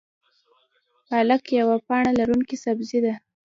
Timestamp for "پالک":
1.07-1.43